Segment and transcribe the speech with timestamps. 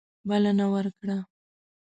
[0.27, 1.17] بلنه ورکړه.